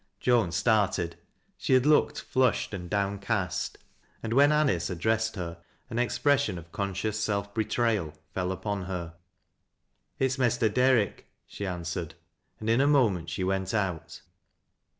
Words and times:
Joan 0.19 0.51
started. 0.51 1.15
She 1.59 1.73
had 1.73 1.85
looked 1.85 2.19
flushed 2.19 2.73
and 2.73 2.89
downcast, 2.89 3.77
and 4.23 4.33
wlien 4.33 4.49
Anice 4.49 4.89
addressed 4.89 5.35
her, 5.35 5.59
an 5.91 5.99
expression 5.99 6.57
of 6.57 6.71
conscious 6.71 7.19
self 7.19 7.53
betrayal 7.53 8.15
fell 8.33 8.51
upon 8.51 8.85
her." 8.85 9.13
It 10.17 10.25
is 10.25 10.39
Mester 10.39 10.69
Derrick," 10.69 11.27
she 11.45 11.67
answered, 11.67 12.15
and 12.59 12.67
in 12.67 12.81
a 12.81 12.87
moment 12.87 13.29
%he 13.37 13.43
went 13.43 13.75
out. 13.75 14.23